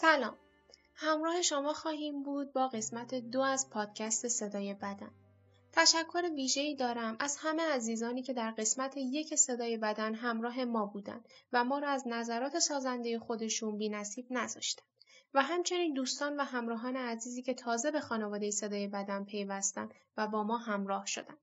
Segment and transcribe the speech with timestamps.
[0.00, 0.36] سلام.
[0.94, 5.10] همراه شما خواهیم بود با قسمت دو از پادکست صدای بدن.
[5.72, 11.28] تشکر ویژه‌ای دارم از همه عزیزانی که در قسمت یک صدای بدن همراه ما بودند
[11.52, 14.86] و ما را از نظرات سازنده خودشون بینصیب نذاشتند
[15.34, 20.42] و همچنین دوستان و همراهان عزیزی که تازه به خانواده صدای بدن پیوستند و با
[20.42, 21.38] ما همراه شدند.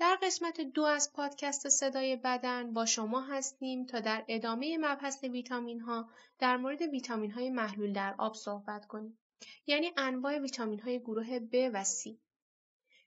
[0.00, 5.80] در قسمت دو از پادکست صدای بدن با شما هستیم تا در ادامه مبحث ویتامین
[5.80, 9.18] ها در مورد ویتامین های محلول در آب صحبت کنیم.
[9.66, 12.10] یعنی انواع ویتامین های گروه B و C.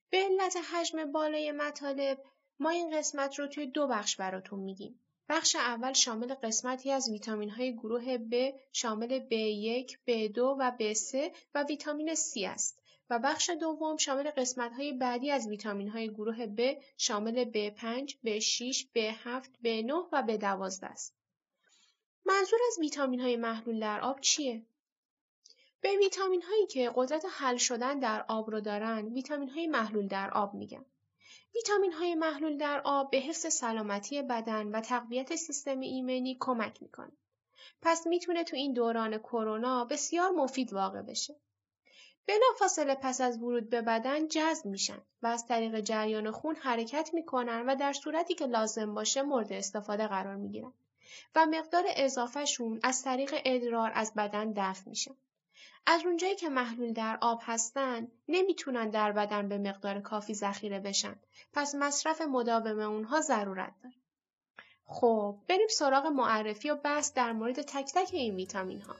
[0.09, 2.23] به علت حجم بالای مطالب
[2.59, 4.99] ما این قسمت رو توی دو بخش براتون میگیم.
[5.29, 11.63] بخش اول شامل قسمتی از ویتامین های گروه B شامل B1, B2 و B3 و
[11.63, 12.82] ویتامین C است.
[13.19, 15.47] بخش دوم شامل های بعدی از
[15.93, 21.15] های گروه B شامل B5, B6, B7, B9 و B12 است.
[22.25, 24.63] منظور از های محلول در آب چیه؟
[25.81, 30.31] به ویتامین هایی که قدرت حل شدن در آب رو دارن ویتامین های محلول در
[30.31, 30.85] آب میگن.
[31.55, 37.11] ویتامین های محلول در آب به حفظ سلامتی بدن و تقویت سیستم ایمنی کمک می‌کنه.
[37.81, 41.35] پس می‌تونه تو این دوران کرونا بسیار مفید واقع بشه.
[42.27, 47.65] بلافاصله پس از ورود به بدن جذب میشن و از طریق جریان خون حرکت می‌کنن
[47.65, 50.73] و در صورتی که لازم باشه مورد استفاده قرار می‌گیرن
[51.35, 55.15] و مقدار اضافهشون از طریق ادرار از بدن دفع میشن.
[55.85, 61.15] از اونجایی که محلول در آب هستن نمی‌تونن در بدن به مقدار کافی ذخیره بشن
[61.53, 63.95] پس مصرف مداوم اونها ضرورت داره.
[64.85, 68.95] خب بریم سراغ معرفی و بحث در مورد تک تک این ویتامین ها.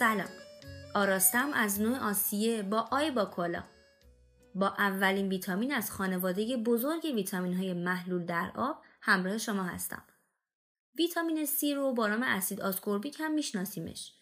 [0.00, 0.28] سلام.
[0.94, 3.62] آراستم از نوع آسیه با آی با کلا.
[4.54, 10.02] با اولین ویتامین از خانواده بزرگ ویتامین های محلول در آب همراه شما هستم.
[10.98, 14.12] ویتامین C رو با نام اسید آسکوربیک هم میشناسیمش.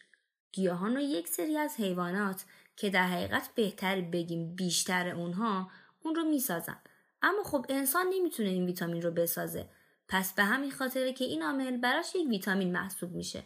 [0.52, 2.44] گیاهان و یک سری از حیوانات
[2.76, 5.70] که در حقیقت بهتر بگیم بیشتر اونها
[6.04, 6.80] اون رو می‌سازن.
[7.22, 9.68] اما خب انسان نمی‌تونه این ویتامین رو بسازه.
[10.08, 13.42] پس به همین خاطره که این عامل براش یک ویتامین محسوب میشه.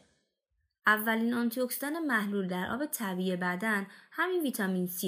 [0.87, 5.07] اولین آنتی اکسیدان محلول در آب طبیعی بدن همین ویتامین C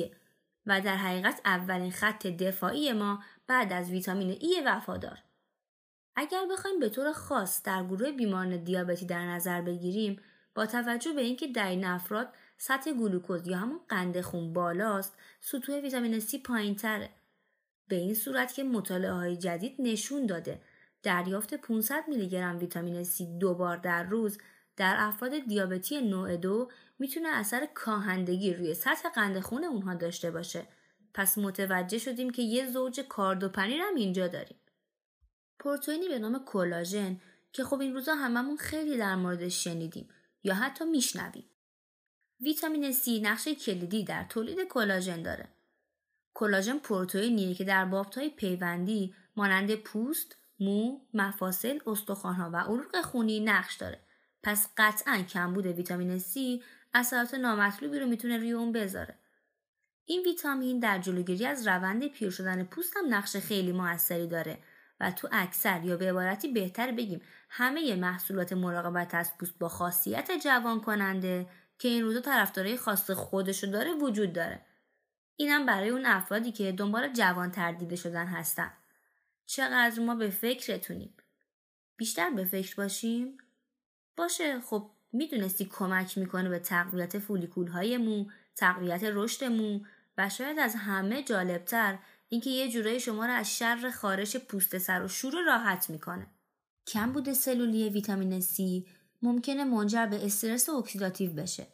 [0.67, 5.19] و در حقیقت اولین خط دفاعی ما بعد از ویتامین ای وفادار.
[6.17, 10.21] اگر بخوایم به طور خاص در گروه بیماران دیابتی در نظر بگیریم
[10.55, 15.81] با توجه به اینکه در این افراد سطح گلوکوز یا همون قند خون بالاست سطوح
[15.81, 17.11] ویتامین C پایین تره.
[17.89, 20.61] به این صورت که مطالعه های جدید نشون داده
[21.03, 24.39] دریافت 500 میلی گرم ویتامین C دو بار در روز
[24.77, 30.67] در افراد دیابتی نوع دو می‌تونه اثر کاهندگی روی سطح قند خون اونها داشته باشه.
[31.15, 34.57] پس متوجه شدیم که یه زوج کاردوپنیر هم اینجا داریم.
[35.59, 37.21] پروتئینی به نام کلاژن
[37.53, 40.09] که خب این روزا هممون خیلی در موردش شنیدیم
[40.45, 41.45] یا حتی میشنویم.
[42.41, 45.49] ویتامین C نقش کلیدی در تولید کلاژن داره.
[46.35, 53.77] کلاژن پروتئینیه که در بافت پیوندی مانند پوست، مو، مفاصل، استخوانها و عروق خونی نقش
[53.77, 54.01] داره.
[54.45, 56.63] پس قطعا کمبود ویتامین C
[56.95, 59.19] اثرات نامطلوبی رو می‌تونه روی اون بذاره.
[60.05, 64.59] این ویتامین در جلوگیری از روند پیر شدن پوست هم نقش خیلی موثری داره
[65.01, 70.31] و تو اکثر یا به عبارتی بهتر بگیم همه محصولات مراقبت از پوست با خاصیت
[70.45, 71.47] جوان کننده
[71.79, 74.61] که این روزا طرفدارای خاص خودشو داره وجود داره.
[75.37, 78.73] اینم برای اون افرادی که دنبال جوان تردیده شدن هستن.
[79.47, 81.15] چقدر ما به فکرتونیم؟
[81.97, 83.39] بیشتر به فکر باشیم؟
[84.17, 88.27] باشه خب می‌دونستی کمک می‌کنه به تقویت فولیکول های مو
[88.57, 89.81] تقویت رشد مو
[90.19, 95.03] و شاید از همه جالبتر اینکه یه جورایی شما رو از شر خارش پوست سر
[95.03, 96.27] و شور راحت می‌کنه.
[96.87, 98.87] کمبود سلولی ویتامین C
[99.23, 101.67] ممکنه منجر به استرس اکسیداتیو بشه.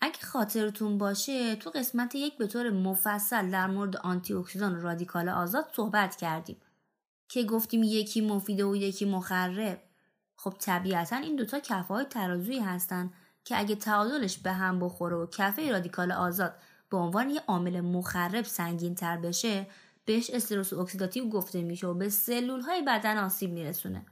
[0.00, 5.28] اگه خاطرتون باشه تو قسمت یک به طور مفصل در مورد آنتی اکسیدان و رادیکال
[5.28, 6.56] آزاد صحبت کردیم
[7.28, 9.82] که گفتیم یکی مفیده و یکی مخرب.
[10.40, 13.10] خب طبیعتا این دوتا کفه های ترازویی هستن
[13.44, 16.54] که اگه تعادلش به هم بخوره و کفه رادیکال آزاد
[16.90, 19.66] به عنوان یه عامل مخرب سنگین تر بشه
[20.04, 24.06] بهش استرس اکسیداتیو گفته میشه و به سلول های بدن آسیب میرسونه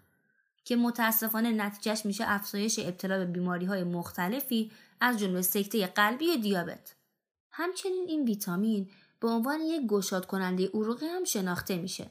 [0.64, 4.70] که متاسفانه نتیجهش میشه افزایش ابتلا به بیماری های مختلفی
[5.00, 6.94] از جمله سکته قلبی و دیابت.
[7.50, 8.90] همچنین این ویتامین
[9.20, 12.11] به عنوان یک گشاد کننده عروقی هم شناخته میشه.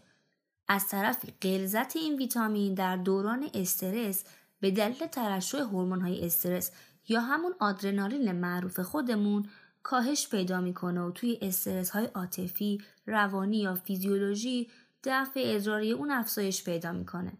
[0.67, 4.23] از طرفی غلظت این ویتامین در دوران استرس
[4.59, 6.71] به دلیل ترشح های استرس
[7.07, 9.49] یا همون آدرنالین معروف خودمون
[9.83, 14.69] کاهش پیدا می‌کنه و توی استرس های عاطفی، روانی یا فیزیولوژی
[15.03, 17.31] دفع ادراری اون افزایش پیدا می‌کنه.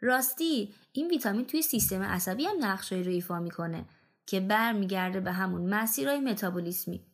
[0.00, 3.84] راستی این ویتامین توی سیستم عصبی هم نقشهایی رو ایفا می‌کنه
[4.26, 7.04] که برمیگرده به همون مسیرهای متابولیسمی.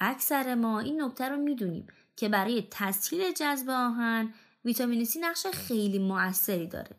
[0.00, 4.32] اکثر ما این نکته رو می‌دونیم که برای تسهیل جذب آهن
[4.64, 6.96] ویتامین C نقش خیلی موثری داره.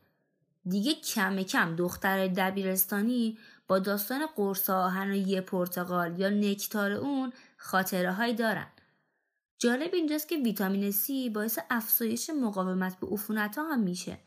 [0.65, 3.37] دیگه کم کم دختر دبیرستانی
[3.67, 8.67] با داستان قرص آهن و یه پرتقال یا نکتار اون خاطره های دارن.
[9.59, 14.17] جالب اینجاست که ویتامین C باعث افزایش مقاومت به عفونت ها هم میشه.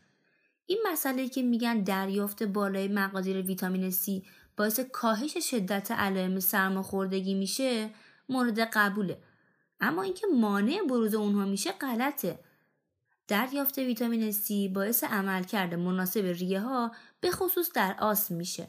[0.66, 4.10] این مسئله که میگن دریافت بالای مقادیر ویتامین C
[4.56, 7.90] باعث کاهش شدت علائم سرماخوردگی میشه
[8.28, 9.18] مورد قبوله.
[9.80, 12.38] اما اینکه مانع بروز اونها میشه غلطه.
[13.28, 18.68] دریافت ویتامین C باعث عملکرد مناسب ریه ها به خصوص در آسم میشه.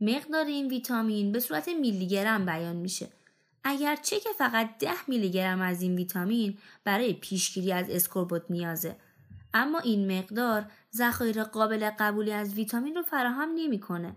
[0.00, 3.08] مقدار این ویتامین به صورت میلی گرم بیان میشه.
[3.64, 8.96] اگرچه که فقط 10 میلی گرم از این ویتامین برای پیشگیری از اسکوربوت نیازه
[9.54, 14.16] اما این مقدار ذخایر قابل قبولی از ویتامین رو فراهم نمی‌کنه.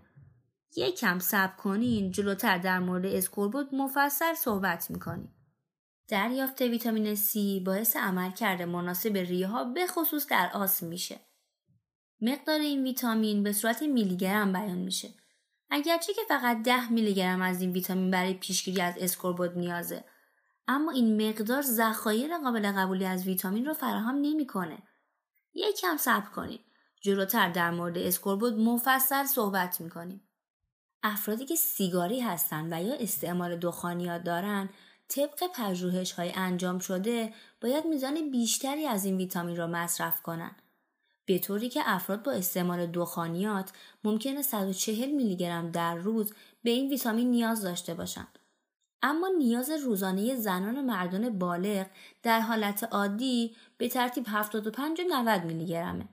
[0.98, 5.37] کم صبر کنین جلوتر در مورد اسکوربوت مفصل صحبت می‌کنیم.
[6.08, 11.20] دریافت ویتامین C باعث عملکرد مناسب ریه ها به خصوص در آسم میشه.
[12.20, 15.08] مقدار این ویتامین به صورت میلی گرم بیان میشه.
[15.70, 20.04] اگرچه که فقط 10 میلی گرم از این ویتامین برای پیشگیری از اسکوربوت نیازه
[20.68, 24.78] اما این مقدار ذخایر قابل قبولی از ویتامین رو فراهم نمی‌کنه.
[25.54, 26.60] یک کم صبر کنید.
[27.00, 30.28] جلوتر در مورد اسکوربوت مفصل صحبت می‌کنیم.
[31.02, 34.70] افرادی که سیگاری هستند و یا استعمال دخانیات دارند
[35.08, 40.62] طبق پژوهش های انجام شده باید میزان بیشتری از این ویتامین را مصرف کنند.
[41.24, 43.72] به طوری که افراد با استعمال دخانیات
[44.04, 46.32] ممکنه 140 میلی گرم در روز
[46.62, 48.38] به این ویتامین نیاز داشته باشند.
[49.02, 51.86] اما نیاز روزانه زنان و مردان بالغ
[52.22, 56.08] در حالت عادی به ترتیب 75 و 90 میلی گرمه.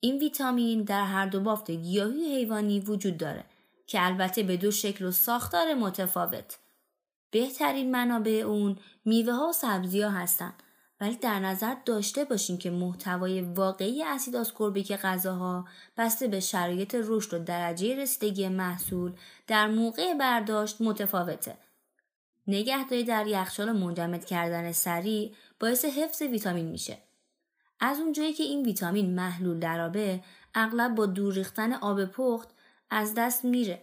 [0.00, 3.44] این ویتامین در هر دو بافت گیاهی حیوانی وجود داره
[3.86, 6.58] که البته به دو شکل و ساختار متفاوت.
[7.34, 10.52] بهترین منابع اون میوه ها و سبزی ها هستن
[11.00, 15.64] ولی در نظر داشته باشیم که محتوای واقعی اسید آسکوربیک غذاها
[15.96, 19.12] بسته به شرایط رشد و درجه رسیدگی محصول
[19.46, 21.56] در موقع برداشت متفاوته.
[22.46, 26.98] نگهداری در یخچال منجمد کردن سریع باعث حفظ ویتامین میشه.
[27.80, 30.20] از اونجایی که این ویتامین محلول در آبه
[30.54, 32.48] اغلب با دور ریختن آب پخت
[32.90, 33.82] از دست میره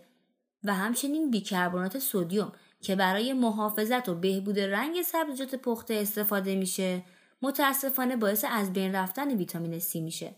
[0.64, 7.04] و همچنین بیکربنات سودیوم که برای محافظت و بهبود رنگ سبزیجات پخته استفاده میشه
[7.42, 10.36] متاسفانه باعث از بین رفتن ویتامین C میشه.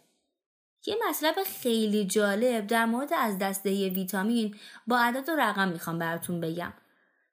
[0.85, 4.55] یه مطلب خیلی جالب در مورد از دستدهی ویتامین
[4.87, 6.73] با عدد و رقم می‌خوام براتون بگم.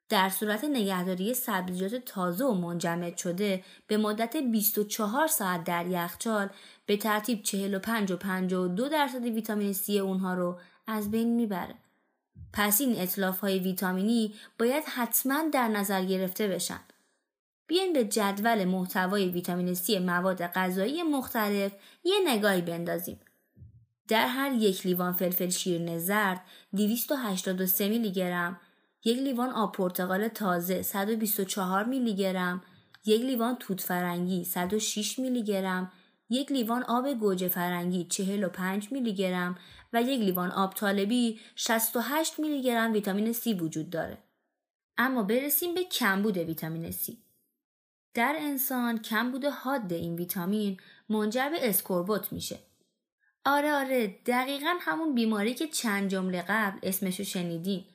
[0.09, 6.49] در صورت نگهداری سبزیجات تازه و منجمد شده به مدت 24 ساعت در یخچال
[6.87, 11.75] به ترتیب 45 و 52 درصد ویتامین C اونها رو از بین می‌بره.
[12.53, 16.81] پس این اطلاف های ویتامینی باید حتما در نظر گرفته بشن.
[17.67, 21.73] بیاین به جدول محتوای ویتامین C مواد غذایی مختلف
[22.05, 23.21] یه نگاهی بندازیم.
[24.09, 26.41] در هر یک لیوان فلفل شیرین زرد
[26.77, 28.61] 283 میلی گرم،
[29.05, 32.63] یک لیوان آب پرتقال تازه 124 میلی گرم،
[33.05, 35.93] یک لیوان توت فرنگی 106 میلی گرم،
[36.31, 39.59] یک لیوان آب گوجه فرنگی 45 میلی گرم
[39.93, 44.19] و یک لیوان آب طالبی 68 میلی گرم ویتامین C وجود داره.
[44.99, 47.13] اما برسیم به کمبود ویتامین C.
[48.15, 52.59] در انسان کمبود حاد این ویتامین منجر به اسکوربوت میشه.
[53.45, 57.87] آره آره دقیقا همون بیماری که چند جمله قبل اسمشو شنیدیم.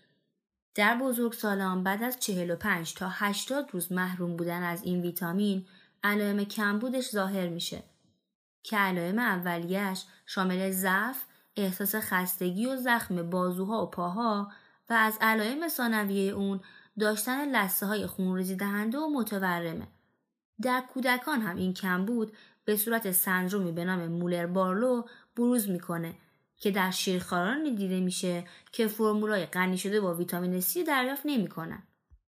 [0.76, 5.66] در بزرگ سالان بعد از 45 تا 80 روز محروم بودن از این ویتامین
[6.04, 7.84] علائم کمبودش ظاهر میشه
[8.66, 11.24] که علائم اولیش شامل ضعف،
[11.56, 14.52] احساس خستگی و زخم بازوها و پاها
[14.90, 16.60] و از علائم ثانویه اون
[17.00, 19.88] داشتن لسه های خونریزی دهنده و متورمه.
[20.62, 22.32] در کودکان هم این کمبود
[22.66, 25.04] به صورت سندرومی به نام مولر بارلو
[25.36, 26.14] بروز می‌کنه
[26.58, 31.84] که در شیرخواران دیده میشه که فرمولای غنی شده با ویتامین C دریافت نمی‌کنن.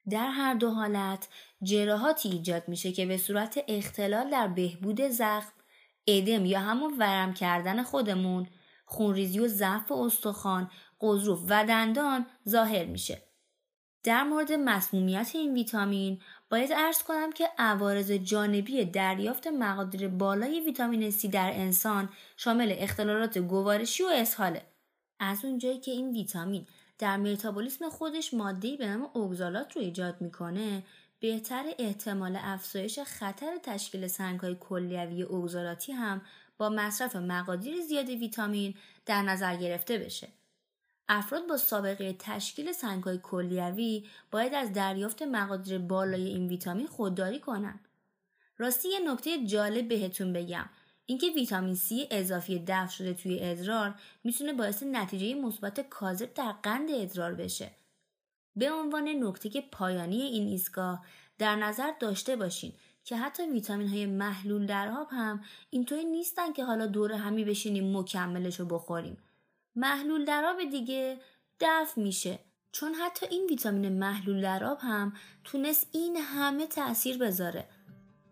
[0.10, 1.28] در هر دو حالت
[1.64, 5.54] جراحاتی ایجاد میشه که به صورت اختلال در بهبود زخم،
[6.08, 8.48] ادم یا همون ورم کردن خودمون.
[8.86, 13.22] خونریزی و ضعف استخوان قضروف و دندان ظاهر میشه.
[14.04, 21.12] در مورد مسمومیت این ویتامین باید ارز کنم که عوارض جانبی دریافت مقادیر بالای ویتامین
[21.12, 24.66] C در انسان شامل اختلالات گوارشی و اسهاله.
[25.20, 26.68] از اونجایی که این ویتامین
[27.00, 30.84] در متابولیسم خودش ماده‌ای به نام اوگزالات رو ایجاد می‌کنه
[31.20, 36.22] بهتر احتمال افزایش خطر تشکیل سنگهای کلیوی اوگزالاتی هم
[36.58, 40.28] با مصرف مقادیر زیاد ویتامین در نظر گرفته بشه.
[41.10, 47.88] افراد با سابقه تشکیل سنگهای کلیوی باید از دریافت مقادیر بالای این ویتامین خودداری کنند.
[48.58, 50.70] راستی یه نکته جالب بهتون بگم
[51.06, 56.90] اینکه ویتامین C اضافی دفع شده توی ادرار می‌تونه باعث نتیجه مثبت کاذب در قند
[56.92, 57.72] ادرار بشه.
[58.60, 61.06] به عنوان نکته پایانی این ایستگاه
[61.38, 62.74] در نظر داشته باشین
[63.04, 67.98] که حتی ویتامین های محلول در آب هم اینطوری نیستن که حالا دور همی بشینیم
[67.98, 69.18] مکملش رو بخوریم.
[69.76, 71.18] محلول در آب دیگه
[71.60, 72.40] دفع میشه
[72.72, 75.14] چون حتی این ویتامین محلول در آب هم
[75.44, 77.68] تونست این همه تاثیر بذاره.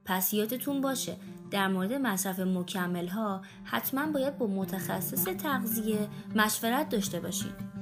[0.05, 1.17] پس یادتون باشه
[1.51, 7.76] در مورد مصرف مکمل ها حتما باید با متخصص تغذیه مشورت داشته باشید.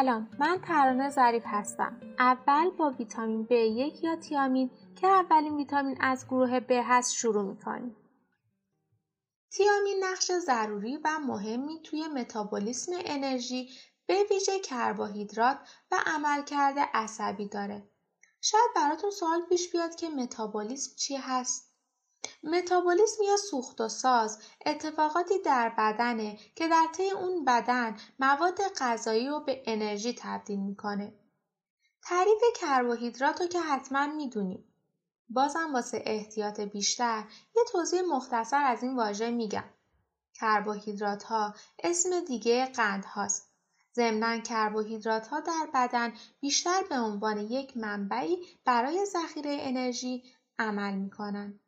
[0.00, 2.00] سلام من ترانه ظریف هستم.
[2.18, 7.96] اول با ویتامین B1 یا تیامین که اولین ویتامین از گروه B هست شروع می‌کنیم.
[9.50, 13.68] تیامین نقش ضروری و مهمی توی متابولیسم انرژی
[14.06, 15.58] به ویژه کربوهیدرات
[15.90, 17.88] و عملکرد عصبی داره.
[18.40, 21.69] شاید براتون سوال پیش بیاد که متابولیسم چی هست.
[22.42, 29.28] متابولیسم یا سوخت و ساز اتفاقاتی در بدنه که در طی اون بدن مواد غذایی
[29.28, 31.12] رو به انرژی تبدیل می‌کنه.
[32.02, 34.64] تعریف کربوهیدرات رو که حتما می‌دونیم.
[35.28, 37.24] بازم واسه احتیاط بیشتر
[37.56, 39.64] یه توضیح مختصر از این واژه میگم.
[40.34, 43.50] کربوهیدرات ها اسم دیگه قند هاست.
[43.94, 50.22] ضمنا کربوهیدرات ها در بدن بیشتر به عنوان یک منبعی برای ذخیره انرژی
[50.58, 51.60] عمل می‌کنن.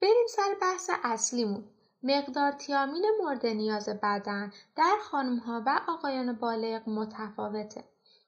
[0.00, 1.64] بریم سر بحث اصلیمون.
[2.02, 7.84] مقدار تیامین مورد نیاز بدن در خانمها و آقایان بالغ متفاوته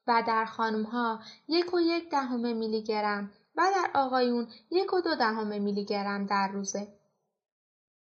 [0.07, 5.15] و در خانمها یک و یک دهم میلی گرم و در آقایون یک و دو
[5.15, 6.87] دهم میلی گرم در روزه.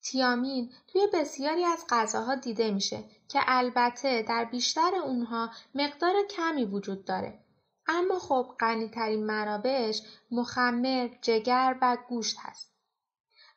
[0.03, 7.05] تیامین توی بسیاری از غذاها دیده میشه که البته در بیشتر اونها مقدار کمی وجود
[7.05, 7.39] داره.
[7.87, 12.74] اما خب غنیترین منابعش مخمر، جگر و گوشت هست.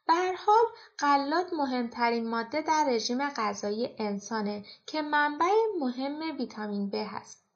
[0.07, 0.13] به
[0.45, 0.65] حال
[0.99, 7.47] غلات مهمترین ماده در رژیم غذایی انسانه که منبع مهم ویتامین B هست.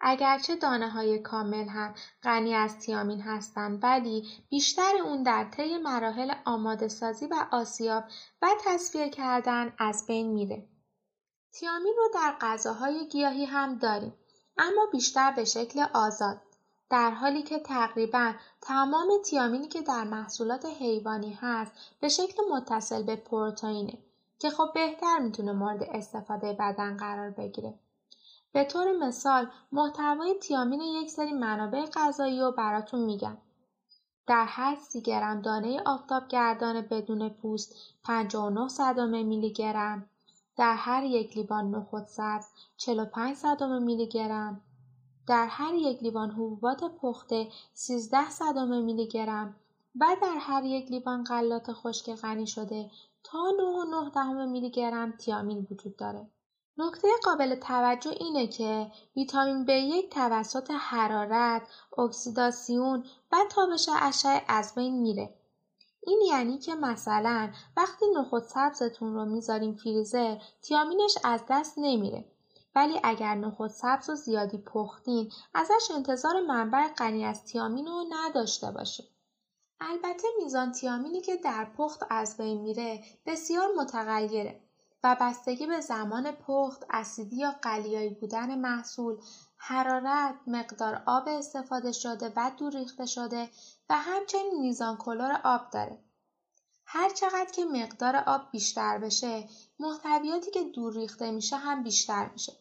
[0.00, 6.34] اگرچه دانه های کامل هم غنی از تیامین هستند ولی بیشتر اون در طی مراحل
[6.44, 8.04] آماده سازی و آسیاب
[8.42, 10.68] و تصفیه کردن از بین میره.
[11.52, 14.14] تیامین رو در غذاهای گیاهی هم داریم
[14.58, 16.40] اما بیشتر به شکل آزاد.
[16.90, 23.16] در حالی که تقریبا تمام تیامینی که در محصولات حیوانی هست به شکل متصل به
[23.16, 23.98] پروتئینه
[24.38, 27.74] که خب بهتر می‌تونه مورد استفاده بدن قرار بگیره.
[28.52, 33.36] به طور مثال محتوای تیامین یک سری منابع غذایی رو براتون میگم.
[34.26, 35.82] در هر سی گرم دانه
[36.28, 40.10] گردان بدون پوست 59 صدم میلی گرم
[40.56, 44.60] در هر یک لیوان نخود سبز 45 صدم میلی گرم
[45.30, 49.56] در هر یک لیوان حبوبات پخته 13 صدم میلی گرم
[50.00, 52.90] و در هر یک لیوان غلات خشک غنی شده
[53.24, 53.38] تا
[54.14, 54.18] 9.9
[54.48, 56.26] میلی گرم تیامین وجود داره.
[56.78, 61.62] نکته قابل توجه اینه که ویتامین B1 توسط حرارت،
[61.98, 65.34] اکسیداسیون و تابش اشعه از بین میره.
[66.06, 72.24] این یعنی که مثلا وقتی نخود سبزتون رو می‌ذاریم فریزر تیامینش از دست نمیره
[72.74, 78.70] ولی اگر نخود سبز و زیادی پختین ازش انتظار منبع غنی از تیامین رو نداشته
[78.70, 79.10] باشید.
[79.80, 84.60] البته میزان تیامینی که در پخت از بین میره بسیار متغیره
[85.04, 89.16] و بستگی به زمان پخت، اسیدی یا قلیایی بودن محصول،
[89.56, 93.48] حرارت، مقدار آب استفاده شده و دور ریخته شده
[93.90, 95.98] و همچنین میزان کلور آب داره.
[96.92, 99.48] هر چقدر که مقدار آب بیشتر بشه
[99.80, 102.52] محتویاتی که دور ریخته میشه هم بیشتر میشه.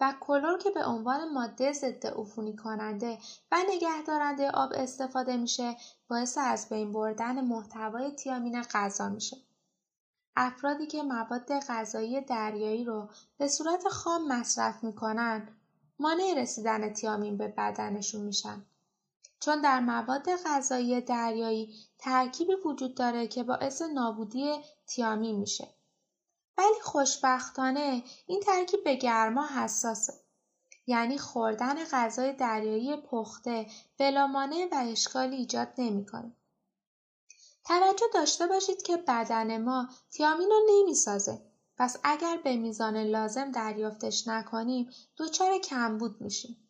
[0.00, 3.18] و کلور که به عنوان ماده ضد عفونی کننده
[3.52, 5.76] و نگهدارنده آب استفاده میشه
[6.08, 9.36] باعث از بین بردن محتوای تیامین غذا میشه.
[10.36, 15.48] افرادی که مواد غذایی دریایی رو به صورت خام مصرف می‌کنن
[15.98, 18.64] مانع رسیدن تیامین به بدنشون میشن.
[19.40, 21.74] چون در مواد غذایی دریایی
[22.06, 25.68] ترکیبی وجود داره که باعث نابودی تیامین میشه.
[26.58, 30.12] ولی خوشبختانه این ترکیب به گرما حساسه.
[30.86, 33.66] یعنی خوردن غذای دریایی پخته
[33.98, 36.32] بلامانه و اشکالی ایجاد نمی‌کنه.
[37.64, 41.42] توجه داشته باشید که بدن ما تیامین رو نمی‌سازه.
[41.78, 46.65] پس اگر به میزان لازم دریافتش نکنیم دچار کمبود میشیم.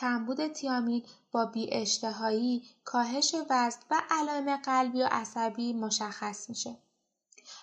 [0.00, 6.76] کمبود تیامین با اشتهایی، کاهش وزن و علائم قلبی و عصبی مشخص میشه.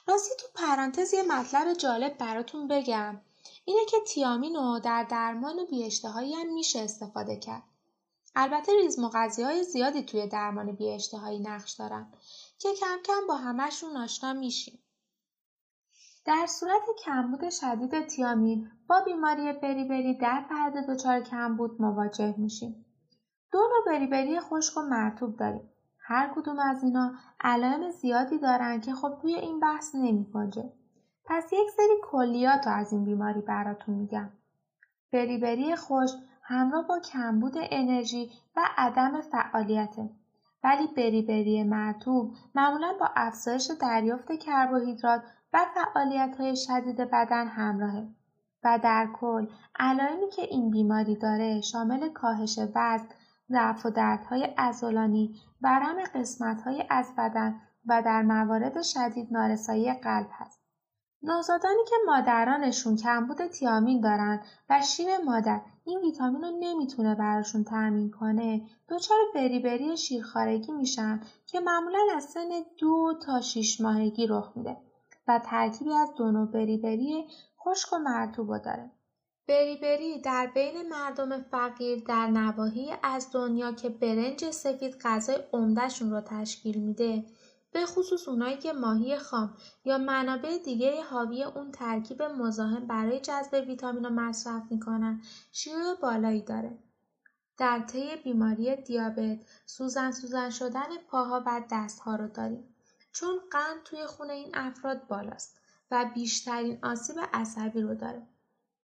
[0.07, 3.21] راستی تو پرانتز یه مطلب جالب براتون بگم.
[3.65, 7.63] اینه که تیامین رو در درمان بیاشتهایی هم میشه استفاده کرد.
[8.35, 12.13] البته ریزم و های زیادی توی درمان بیاشتهایی نقش دارن
[12.59, 14.82] که کم کم با همهشون آشنا میشیم.
[16.25, 22.85] در صورت کمبود شدید تیامین با بیماری بریبری در فرد دچار کمبود مواجه میشیم.
[23.51, 25.69] دو نوع بریبری خشک و مرتوب داریم.
[25.99, 30.73] هر کدوم از اینا علائم زیادی دارن که خب توی این بحث نمیگنجه
[31.25, 34.29] پس یک سری کلیات رو از این بیماری براتون میگم.
[35.13, 40.09] بریبری خشک همراه با کمبود انرژی و عدم فعالیته.
[40.63, 48.07] ولی بریبری مرتوب معمولا با افزایش دریافت کربوهیدرات و فعالیت های شدید بدن همراهه
[48.63, 49.47] و در کل
[49.79, 53.07] علائمی که این بیماری داره شامل کاهش وزن
[53.49, 60.59] ضعف و دردهای عضلانی ورم قسمتهای از بدن و در موارد شدید نارسایی قلب هست.
[61.23, 68.11] نوزادانی که مادرانشون کمبود تیامین دارن و شیر مادر این ویتامین رو نمی‌تونه براشون تأمین
[68.11, 74.77] کنه دچار بریبری شیرخارگی میشن که معمولا از سن دو تا شیش ماهگی رخ میده.
[75.27, 77.27] و ترکیبی از دو نوع بریبری
[77.59, 78.91] خشک و مرتوب داره
[79.47, 86.21] بریبری در بین مردم فقیر در نواحی از دنیا که برنج سفید غذای عمدهشون رو
[86.21, 87.25] تشکیل میده
[87.71, 89.53] به خصوص اونایی که ماهی خام
[89.85, 96.41] یا منابع دیگه حاوی اون ترکیب مزاحم برای جذب ویتامین رو مصرف می‌کنن شیوع بالایی
[96.41, 96.77] داره.
[97.57, 102.72] در طی بیماری دیابت سوزن سوزن شدن پاها و دستها رو داریم
[103.13, 108.27] چون قند توی خون این افراد بالاست و بیشترین آسیب عصبی رو داره.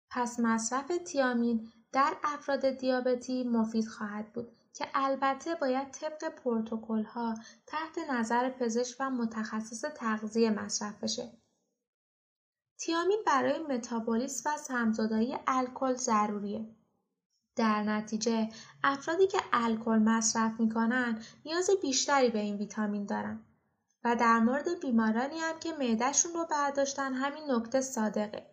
[0.09, 7.35] پس مصرف تیامین در افراد دیابتی مفید خواهد بود که البته باید طبق پروتکل ها
[7.67, 11.31] تحت نظر پزشک و متخصص تغذیه مصرف بشه.
[12.79, 16.75] تیامین برای متابولیسم و سمزدایی الکل ضروریه.
[17.55, 18.49] در نتیجه
[18.83, 23.45] افرادی که الکل مصرف می‌کنن نیاز بیشتری به این ویتامین دارن
[24.03, 28.45] و در مورد بیمارانی هم که معدهشون رو برداشتن همین نکته صادقه.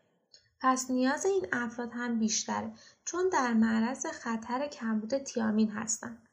[0.61, 2.73] پس نیاز این افراد هم بیشتره
[3.05, 6.29] چون در معرض خطر کمبود تیامین هستند.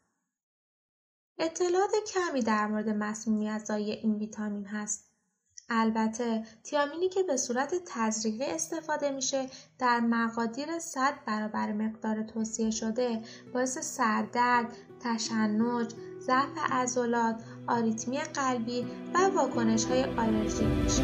[1.37, 5.09] اطلاعات کمی در مورد مسمومیت‌زایی این ویتامین هست.
[5.69, 9.49] البته تیامینی که به صورت تزریقی استفاده میشه
[9.79, 13.21] در مقادیر 100 برابر مقدار توصیه شده
[13.53, 21.03] باعث سردرد، تشنج، ضعف عضلات، آریتمی قلبی و واکنش های آلرژی میشه.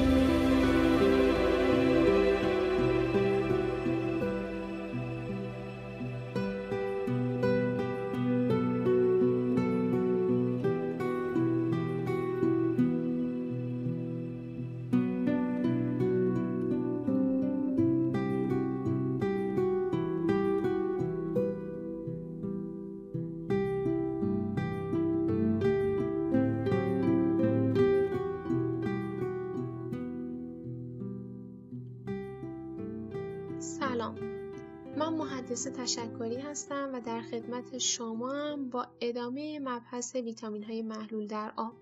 [35.10, 41.54] مهندس تشکری هستم و در خدمت شما هم با ادامه مبحث ویتامین های محلول در
[41.58, 41.74] آب.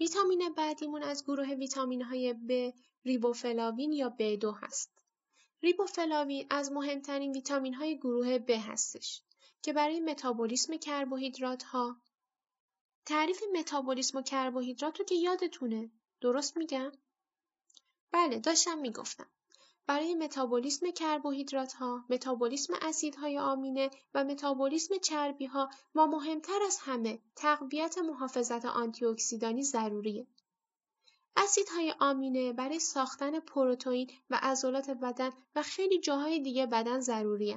[0.00, 2.74] ویتامین بعدیمون از گروه ویتامین های ب
[3.04, 4.92] ریبوفلاوین یا B2 هست.
[5.62, 9.22] ریبوفلاوین از مهمترین ویتامین های گروه ب هستش
[9.62, 12.00] که برای متابولیسم کربوهیدرات ها
[13.06, 16.92] تعریف متابولیسم و کربوهیدرات رو که یادتونه درست میگم؟
[18.12, 19.30] بله داشتم می‌گفتم.
[19.86, 20.86] برای متابولیسم
[21.78, 24.94] ها، متابولیسم اسیدهای آمینه و متابولیسم
[25.52, 30.26] ها و مهمتر از همه تقویت محافظت آنتی‌اکسیدانی ضروریه.
[31.36, 37.56] اسیدهای آمینه برای ساختن پروتئین و عضلات بدن و خیلی جاهای دیگه بدن ضروری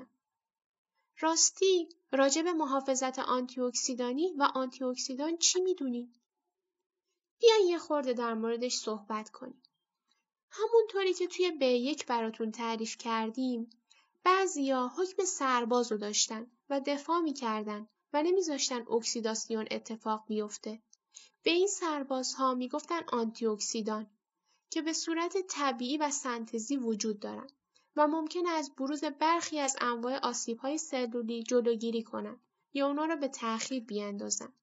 [1.19, 6.13] راستی راجع به محافظت آنتی‌اکسیدانی و آنتی‌اکسیدان چی می‌دونی؟
[7.39, 9.61] بیاین یه خورده در موردش صحبت کنیم.
[10.55, 13.69] همونطوری که توی به یک براتون تعریف کردیم
[14.23, 20.81] بعضیا حکم سرباز رو داشتن و دفاع می‌کردن و نمیذاشتن اکسیداسیون اتفاق بیفته.
[21.43, 24.09] به این سربازها می‌گفتن آنتی اکسیدان
[24.69, 27.47] که به صورت طبیعی و سنتزی وجود دارن
[27.95, 32.39] و ممکن از بروز برخی از انواع آسیب‌های سلولی جلوگیری کنند
[32.73, 34.53] یا اونا رو به تأخیر بیاندازن.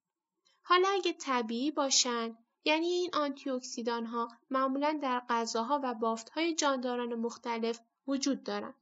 [0.61, 7.15] حالا اگه طبیعی باشن یعنی این آنتی اکسیدان ها معمولا در غذاها و بافتهای جانداران
[7.15, 8.73] مختلف وجود دارند.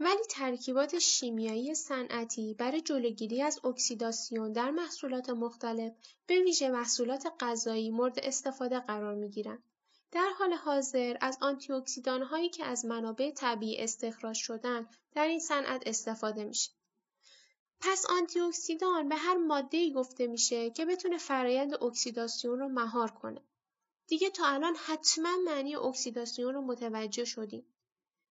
[0.00, 5.92] ولی ترکیبات شیمیایی صنعتی برای جلوگیری از اکسیداسیون در محصولات مختلف
[6.26, 9.62] به ویژه محصولات غذایی مورد استفاده قرار می‌گیرند.
[10.12, 11.72] در حال حاضر از آنتی
[12.30, 16.70] هایی که از منابع طبیعی استخراج شدن در این صنعت استفاده میشه.
[17.84, 23.42] پس آنتی اکسیدان به هر ماده‌ای گفته میشه که بتونه فرایند اکسیداسیون رو مهار کنه.
[24.06, 27.66] دیگه تا الان حتما معنی اکسیداسیون رو متوجه شدیم.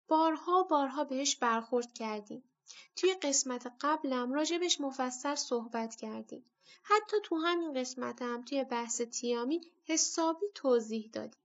[0.08, 2.50] بارها بارها بهش برخورد کردیم.
[2.96, 6.44] توی قسمت قبلم راجبش مفصل صحبت کردیم.
[6.82, 11.40] حتی تو همین قسمتم توی بحث تیامین حسابی توضیح دادیم.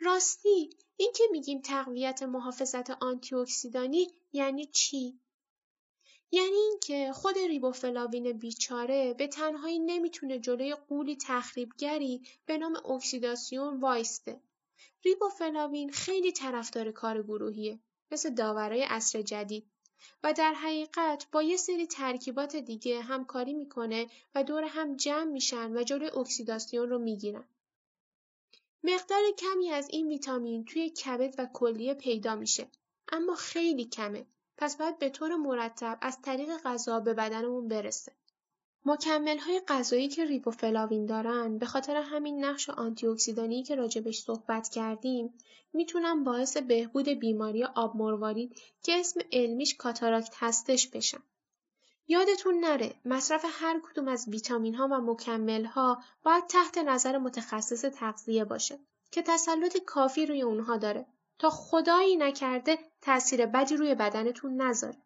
[0.00, 5.20] راستی این که میگیم تقویت محافظت آنتی اکسیدانی یعنی چی؟
[6.34, 14.40] یعنی اینکه خود ریبوفلاوین بیچاره به تنهایی نمی‌تونه جلوی قولی تخریبگری به نام اکسیداسیون وایسته.
[15.04, 17.78] ریبوفلاوین خیلی طرفدار کار گروهیه
[18.10, 19.66] مثل داورای عصر جدید
[20.22, 25.76] و در حقیقت با یه سری ترکیبات دیگه همکاری می‌کنه و دور هم جمع میشن
[25.76, 27.44] و جلوی اکسیداسیون رو می‌گیرن.
[28.84, 32.68] مقدار کمی از این ویتامین توی کبد و کلیه پیدا میشه
[33.12, 38.12] اما خیلی کمه پس باید به طور مرتب از طریق غذا به بدنمون برسه.
[39.40, 45.34] های غذایی که ریبوفلاوین دارن به خاطر همین نقش آنتی که راجبش صحبت کردیم
[45.72, 51.22] می‌تونن باعث بهبود بیماری آب مروارید که اسم علمیش کاتاراکت هستش بشن.
[52.08, 57.84] یادتون نره مصرف هر کدوم از ویتامین ها و مکمل ها باید تحت نظر متخصص
[57.84, 58.78] تغذیه باشه
[59.10, 61.06] که تسلط کافی روی اونها داره
[61.44, 64.96] تا خدایی نکرده تاثیر بدی روی بدنتون نذاره.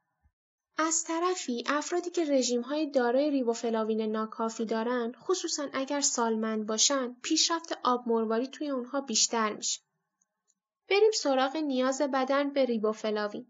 [0.76, 8.08] از طرفی افرادی که رژیم‌های دارای ریبوفلاوین ناکافی دارن خصوصا اگر سالمند باشن پیشرفت آب
[8.08, 9.80] مرواری توی اونها بیشتر میشه.
[10.90, 13.46] بریم سراغ نیاز بدن به ریبوفلاوین.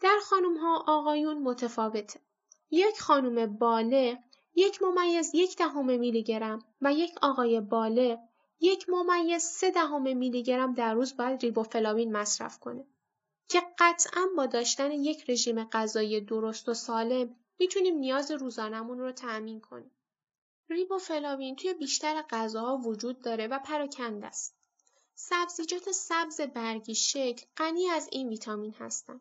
[0.00, 2.20] در خانم آقایون متفاوته.
[2.70, 4.18] یک خانم بالغ
[4.54, 8.18] یک ممیز یک دهم میلی گرم و یک آقای بالغ
[8.60, 12.86] یک ممیز سه دهم میلی گرم در روز باید ریبوفلاوین مصرف کنه.
[13.48, 19.60] که قطعا با داشتن یک رژیم غذایی درست و سالم می‌تونیم نیاز روزانمون رو تأمین
[19.60, 19.90] کنیم.
[20.70, 24.56] ریبوفلاوین توی بیشتر غذاها وجود داره و پراکنده است.
[25.14, 29.20] سبزیجات سبز برگی شکل غنی از این ویتامین هستند.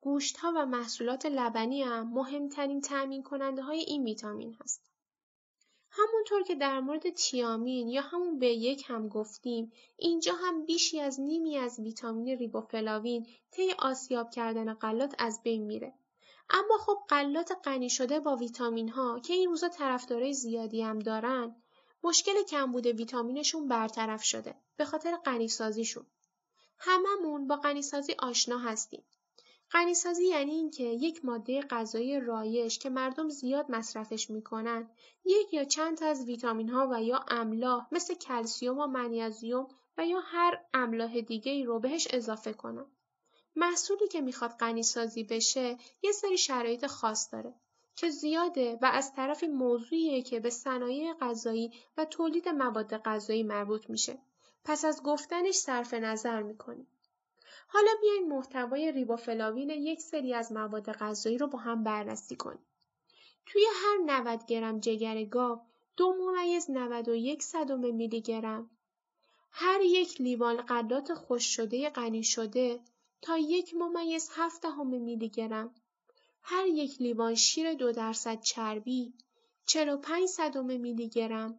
[0.00, 4.89] گوشت ها و محصولات لبنی هم مهمترین تأمین کننده های این ویتامین هست.
[5.90, 11.20] همونطور که در مورد تیامین یا همون به یک هم گفتیم اینجا هم بیشی از
[11.20, 15.94] نیمی از ویتامین ریبوفلاوین طی آسیاب کردن غلات از بین میره.
[16.50, 21.56] اما خب غلات غنی شده با ویتامین ها که این روزا طرفدارای زیادی هم دارن
[22.02, 26.06] مشکل کمبود ویتامینشون برطرف شده به خاطر غنیسازیشون.
[26.78, 29.04] هممون با غنیسازی آشنا هستیم.
[29.72, 34.90] غنیسازی یعنی اینکه یک ماده غذایی رایج که مردم زیاد مصرفش می‌کنن
[35.24, 39.66] یک یا چند تا از ویتامین ها و یا املاح مثل کلسیوم و منیزیم
[39.98, 42.86] و یا هر املاح دیگه ای رو بهش اضافه کنن.
[43.56, 47.54] محصولی که می‌خواد غنیسازی بشه یه سری شرایط خاص داره
[47.96, 53.90] که زیاده و از طرف موضوعیه که به صنایع غذایی و تولید مواد غذایی مربوط
[53.90, 54.18] میشه.
[54.64, 56.86] پس از گفتنش صرف نظر می‌کنیم.
[57.72, 62.66] حالا بیاین محتوای ریبوفلاوین یک سری از مواد غذایی رو با هم بررسی کنیم.
[63.46, 65.60] توی هر 90 گرم جگر گاو
[65.96, 68.70] دو ممیز 91 صدم میلی گرم.
[69.50, 72.80] هر یک لیوان غلات خوش شده غنی شده
[73.22, 75.74] تا یک ممیز 7 میلی گرم.
[76.42, 79.14] هر یک لیوان شیر دو درصد چربی
[79.66, 81.58] 45 صدم میلی گرم.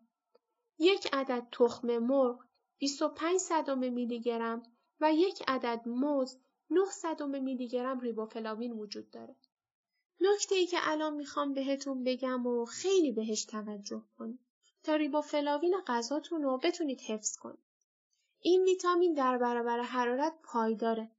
[0.79, 2.45] یک عدد تخم مرغ
[2.77, 4.63] 25 صدم میلی گرم.
[5.01, 6.37] و یک عدد موز
[6.69, 9.35] 900 میلی گرم ریبوفلاوین وجود داره.
[10.21, 14.39] نکته ای که الان می‌خوام بهتون بگم و خیلی بهش توجه کنید.
[14.83, 17.63] تا ریبوفلاوین غذاتون رو بتونید حفظ کنید.
[18.39, 21.11] این ویتامین در برابر حرارت پایداره.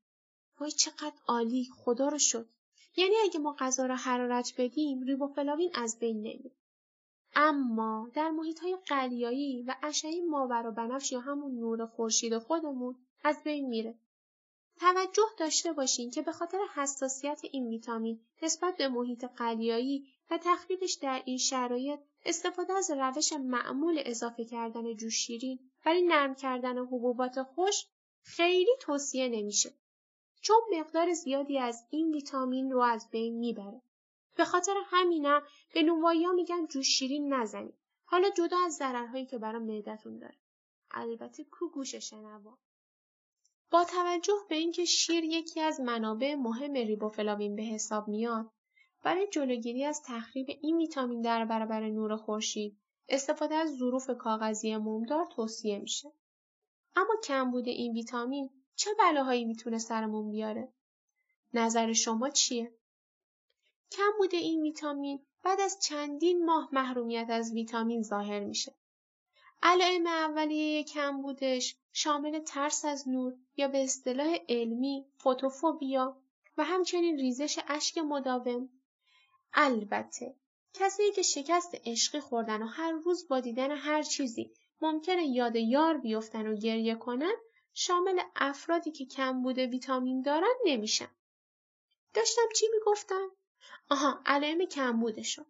[0.61, 2.49] وای چقدر عالی خدا رو شد.
[2.97, 6.51] یعنی اگه ما غذا رو حرارت بدیم ریبوفلاوین از بین نمیره.
[7.35, 12.97] اما در محیط های قلیایی و اشعه ماور و بنفش یا همون نور خورشید خودمون
[13.25, 13.95] از بین میره.
[14.81, 20.93] توجه داشته باشین که به خاطر حساسیت این ویتامین نسبت به محیط قلیایی و تخریبش
[20.93, 27.43] در این شرایط استفاده از روش معمول اضافه کردن جوش شیرین برای نرم کردن حبوبات
[27.43, 27.87] خوش
[28.23, 29.75] خیلی توصیه نمیشه.
[30.41, 33.83] چون مقدار زیادی از این ویتامین رو از بین می‌بره.
[34.37, 35.43] به خاطر همینم
[35.75, 37.75] به نونوایی میگن جوش شیرین نزنید.
[38.05, 40.37] حالا جدا از ضررهایی که برای معدتون داره.
[40.91, 42.59] البته کو گوش شنوا.
[43.73, 48.51] با توجه به اینکه شیر یکی از منابع مهم ریبوفلاوین به حساب میاد،
[49.03, 55.27] برای جلوگیری از تخریب این ویتامین در برابر نور خورشید، استفاده از ظروف کاغذی مومدار
[55.27, 56.13] توصیه میشه.
[56.97, 60.73] اما کمبود این ویتامین چه بلاهایی می‌تونه سرمون بیاره؟
[61.55, 62.75] نظر شما چیه؟
[63.93, 68.75] کمبود این ویتامین بعد از چندین ماه محرومیت از ویتامین ظاهر میشه.
[69.63, 76.17] علائم اولیه کمبودش شامل ترس از نور یا به اصطلاح علمی فوتوفوبیا
[76.57, 78.69] و همچنین ریزش اشک مداوم
[79.55, 80.37] البته
[80.75, 84.51] کسایی که شکست عشقی خوردن و هر روز با دیدن هر چیزی
[84.81, 87.35] ممکنه یاد یار بیفتن و گریه کنن
[87.75, 91.09] شامل افرادی که کمبود ویتامین دارن نمیشن.
[92.15, 93.29] داشتم چی می‌گفتم؟
[93.91, 95.47] آها علائم کمبودشون.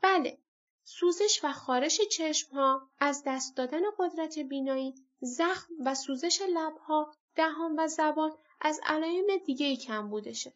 [0.00, 0.38] بله
[0.84, 7.74] سوزش و خارش چشم ها، از دست دادن قدرت بینایی، زخم و سوزش لبها، دهان
[7.78, 10.52] و زبان از علائم دیگه کمبودشه.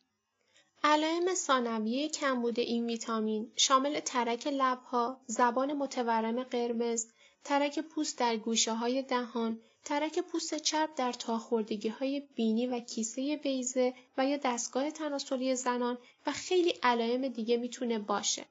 [0.85, 7.07] علائم ثانویه کمبود این ویتامین شامل ترک لبها، زبان متورم قرمز،
[7.45, 13.37] ترک پوست در گوشه های دهان، ترک پوست چرب در تاخوردگی های بینی و کیسه
[13.37, 18.45] بیزه و یا دستگاه تناسلی زنان و خیلی علائم دیگه می‌تونه باشه.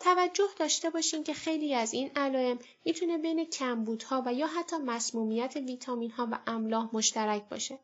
[0.00, 5.56] توجه داشته باشین که خیلی از این علائم می‌تونه بین کمبودها و یا حتی مسمومیت
[5.56, 7.78] ویتامین ها و املاح مشترک باشه.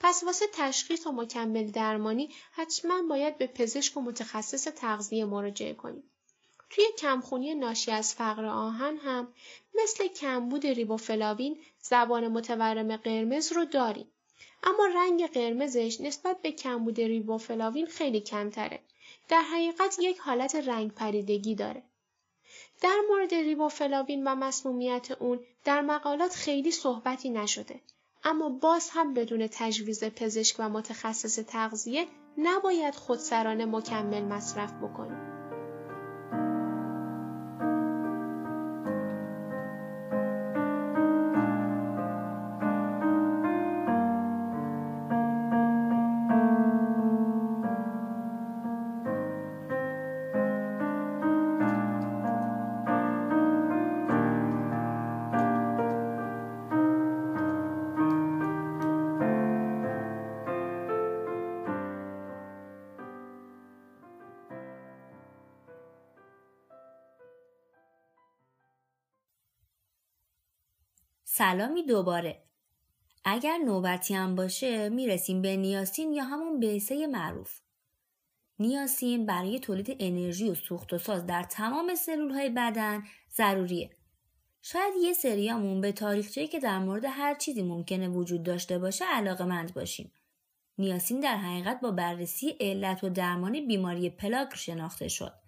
[0.00, 6.02] پس واسه تشخیص و مکمل درمانی حتما باید به پزشک و متخصص تغذیه مراجعه کنیم.
[6.70, 9.28] توی کمخونی ناشی از فقر آهن هم
[9.74, 14.06] مثل کمبود ریبوفلاوین زبان متورم قرمز رو داریم.
[14.62, 18.80] اما رنگ قرمزش نسبت به کمبود ریبوفلاوین خیلی کمتره.
[19.28, 21.82] در حقیقت یک حالت رنگ پریدگی داره.
[22.82, 27.80] در مورد ریبوفلاوین و مسمومیت اون در مقالات خیلی صحبتی نشده.
[28.24, 32.06] اما باز هم بدون تجویز پزشک و متخصص تغذیه
[32.38, 35.33] نباید خودسرانه مکمل مصرف بکنیم.
[71.36, 72.42] سلامی دوباره.
[73.24, 77.60] اگر نوبتی هم باشه می‌رسیم به نیاسین یا همون بیسه معروف.
[78.58, 83.02] نیاسین برای تولید انرژی و سوخت و ساز در تمام سلول های بدن
[83.36, 83.90] ضروریه.
[84.62, 89.44] شاید یه سریامون به تاریخچه‌ای که در مورد هر چیزی ممکنه وجود داشته باشه علاقه
[89.44, 90.12] مند باشیم.
[90.78, 95.43] نیاسین در حقیقت با بررسی علت و درمان بیماری پلاک شناخته شد.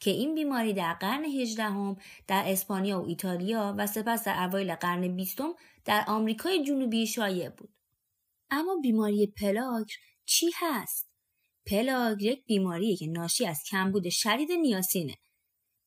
[0.00, 5.16] که این بیماری در قرن هجدهم در اسپانیا و ایتالیا و سپس در اوایل قرن
[5.16, 7.74] بیستم در آمریکای جنوبی شایع بود.
[8.50, 9.92] اما بیماری پلاک
[10.24, 11.10] چی هست؟
[11.66, 15.14] پلاک یک بیماریه که ناشی از کمبود شدید نیاسینه.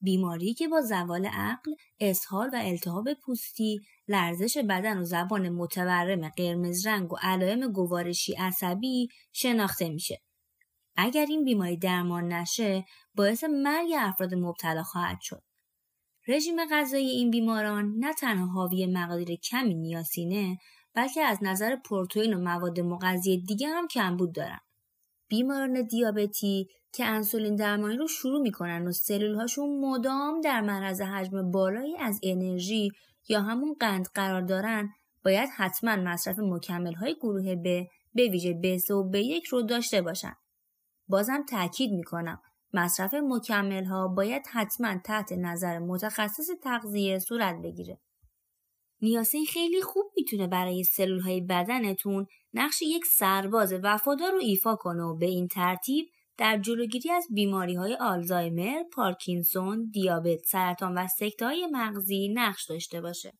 [0.02, 6.88] بیماری که با زوال عقل، اسهال و التهاب پوستی، لرزش بدن و زبان متورم قرمز
[6.88, 10.21] رنگ و علائم گوارشی عصبی شناخته میشه.
[10.95, 15.43] اگر این بیماری درمان نشه باعث مرگ افراد مبتلا خواهد شد.
[16.27, 20.58] رژیم غذایی این بیماران نه تنها حاوی مقادیر کمی نیاسینه
[20.93, 24.60] بلکه از نظر پروتئین و مواد مغذی دیگه هم کمبود دارن.
[25.27, 31.51] بیماران دیابتی که انسولین درمانی رو شروع می‌کنن و سلول هاشون مدام در معرض حجم
[31.51, 32.91] بالایی از انرژی
[33.29, 34.89] یا همون قند قرار دارن
[35.25, 40.36] باید حتما مصرف مکمل های گروه ب به ویژه B3 و B1 رو داشته باشن.
[41.13, 42.41] بازم تاکید می‌کنم
[42.73, 47.99] مصرف مکمل ها باید حتما تحت نظر متخصص تغذیه صورت بگیره.
[49.02, 55.04] نیاسین خیلی خوب می‌تونه برای سلول های بدنتون نقش یک سرباز وفادار رو ایفا کنه
[55.04, 56.06] و به این ترتیب
[56.38, 63.02] در جلوگیری از بیماری های آلزایمر، پارکینسون، دیابت، سرطان و سکته های مغزی نقش داشته
[63.02, 63.34] باشه.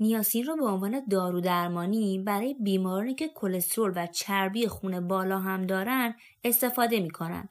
[0.00, 5.66] نیاسین رو به عنوان دارو درمانی برای بیمارانی که کلسترول و چربی خون بالا هم
[5.66, 7.48] دارن استفاده می‌کنن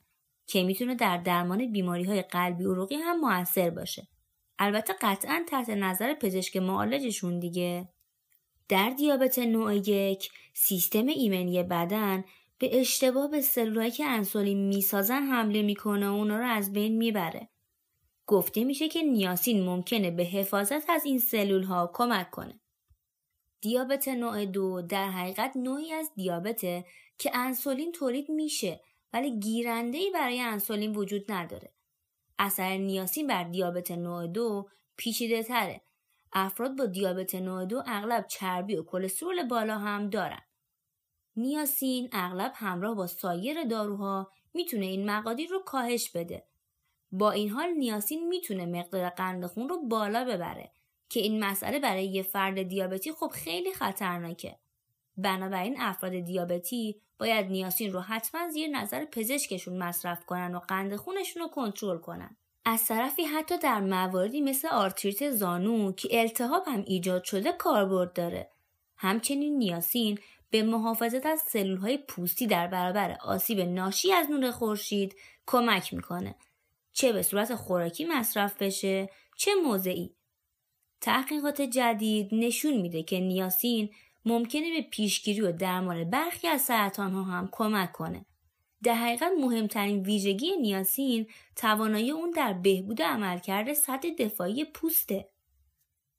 [0.48, 4.08] که می‌تونه در درمان بیماری های قلبی عروقی هم موثر باشه.
[4.60, 7.90] البته قطعا تحت نظر پزشک معالجشون دیگه.
[8.70, 12.24] در دیابت نوع یک سیستم ایمنی بدن
[12.60, 17.50] به اشتباه به سلولهایی که انسولین می‌سازن حمله می‌کنه و اونا رو از بین می‌بره.
[18.30, 22.60] گفته میشه که نیاسین ممکنه به حفاظت از این سلول ها کمک کنه.
[23.62, 26.86] دیابت نوع دو در حقیقت نوعی از دیابته
[27.18, 28.82] که انسولین تولید میشه
[29.14, 31.74] ولی گیرنده‌ای برای انسولین وجود نداره.
[32.40, 35.82] اثر نیاسین بر دیابت نوع دو پیچیده تره.
[36.34, 40.42] افراد با دیابت نوع دو اغلب چربی و کلسترول بالا هم دارن.
[41.36, 46.49] نیاسین اغلب همراه با سایر داروها می‌تونه این مقادیر رو کاهش بده.
[47.12, 50.72] با این حال نیاسین می‌تونه مقدار قند خون رو بالا ببره
[51.10, 54.56] که این مسئله برای یه فرد دیابتی خب خیلی خطرناکه.
[55.18, 61.42] بنابراین افراد دیابتی باید نیاسین رو حتما زیر نظر پزشکشون مصرف کنن و قند خونشون
[61.42, 62.38] رو کنترل کنن.
[62.66, 68.50] از طرفی حتی در مواردی مثل آرتریت زانو که التهاب هم ایجاد شده کاربرد داره.
[68.98, 70.20] همچنین نیاسین
[70.50, 75.16] به محافظت از سلولهای پوستی در برابر آسیب ناشی از نور خورشید
[75.48, 76.36] کمک می‌کنه.
[76.94, 80.16] چه به صورت خوراکی مصرف بشه چه موضعی.
[81.02, 83.90] تحقیقات جدید نشون میده که نیاسین
[84.26, 88.26] ممکنه به پیشگیری و درمان برخی از سرطان ها هم کمک کنه.
[88.84, 95.30] در حقیقت مهمترین ویژگی نیاسین توانایی اون در بهبود عملکرد سطح دفاعی پوسته.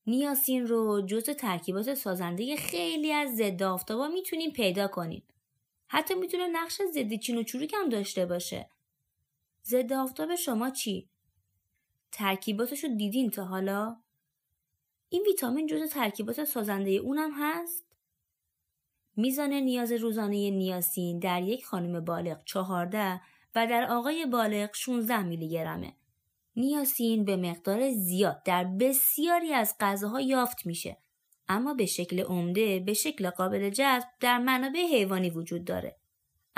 [0.07, 5.23] نیاسین رو جز ترکیبات سازنده خیلی از ضد آفتابا می‌تونیم پیدا کنیم.
[5.89, 8.71] حتی می‌تونه نقش ضد چین و چروک هم داشته باشه.
[9.65, 11.09] ضد آفتاب شما چی؟
[12.13, 13.97] ترکیباتش رو دیدین تا حالا؟
[15.09, 17.85] این ویتامین جز ترکیبات سازنده اونم هست؟
[19.17, 23.21] میزان نیاز روزانه نیاسین در یک خانم بالغ 14
[23.55, 25.95] و در آقای بالغ 16 میلی گرمه.
[26.57, 30.97] نیاسین به مقدار زیاد در بسیاری از غذاها یافت میشه
[31.49, 36.00] اما به شکل عمده به شکل قابل جذب در منابع حیوانی وجود داره.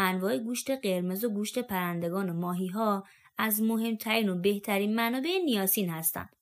[0.03, 3.05] انواع گوشت قرمز و گوشت پرندگان و ماهی ها
[3.39, 6.37] از مهمترین و بهترین منابع نیاسین هستند.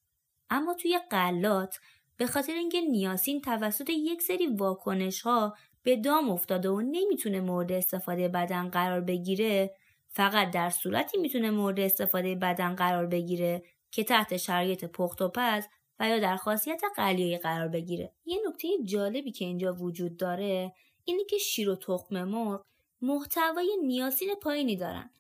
[0.51, 1.81] اما توی قلات
[2.17, 7.73] به خاطر اینکه نیاسین توسط یک سری واکنش ها به دام افتاده و نمی‌تونه مورد
[7.73, 9.75] استفاده بدن قرار بگیره
[10.09, 15.65] فقط در صورتی می‌تونه مورد استفاده بدن قرار بگیره که تحت شرایط پخت و پز
[16.01, 20.73] و یا در خاصیت قلیایی قرار بگیره یه نکته جالبی که اینجا وجود داره
[21.05, 22.65] اینه که شیر و تخم مرغ
[23.03, 25.11] محتوای نیاسین پایینی دارن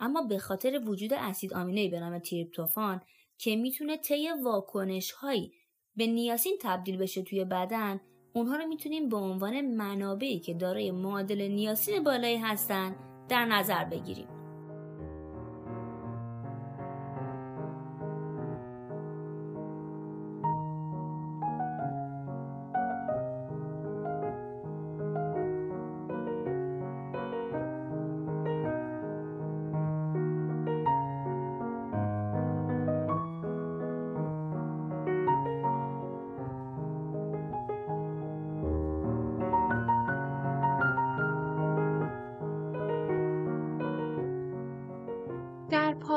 [0.00, 3.00] اما به خاطر وجود اسید آمینه به نام تریپتوفان
[3.38, 5.52] که می‌تونه طی واکنش هایی
[5.96, 8.00] به نیاسین تبدیل بشه توی بدن
[8.32, 12.96] اونها رو می‌تونیم به عنوان منابعی که دارای معادل نیاسین بالایی هستن
[13.28, 14.39] در نظر بگیریم.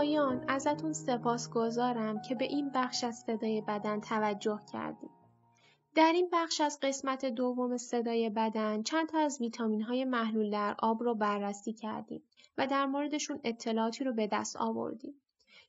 [0.04, 5.10] پایان ازتون سپاسگزارم که به این بخش از صدای بدن توجه کردیم.
[5.96, 10.76] در این بخش از قسمت دوم صدای بدن چند تا از ویتامین های محلول در
[10.80, 12.24] آب رو بررسی کردیم
[12.58, 15.22] و در موردشون اطلاعاتی رو به دست آوردیم.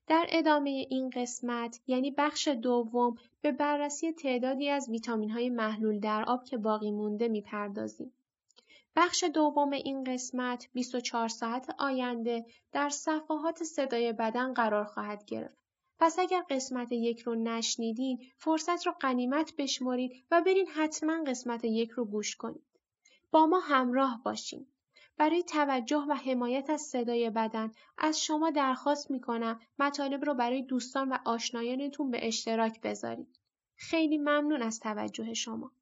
[0.06, 6.24] در ادامه این قسمت یعنی بخش دوم به بررسی تعدادی از ویتامین های محلول در
[6.26, 8.12] آب که باقی مونده می‌پردازیم.
[8.96, 15.58] بخش دوم این قسمت 24 ساعت آینده در صفحات صدای بدن قرار خواهد گرفت.
[15.98, 21.90] پس اگر قسمت یک رو نشنیدین فرصت رو قنیمت بشمرید و برین حتما قسمت یک
[21.90, 22.66] رو گوش کنید.
[23.30, 24.66] با ما همراه باشین.
[25.16, 31.08] برای توجه و حمایت از صدای بدن از شما درخواست می‌کنم مطالب رو برای دوستان
[31.08, 33.38] و آشنایانتون به اشتراک بذارید.
[33.76, 35.72] خیلی ممنون از توجه شما.